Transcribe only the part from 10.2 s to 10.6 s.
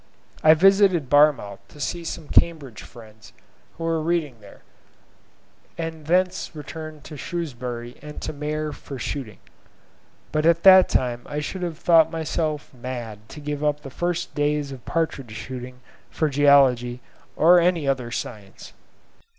for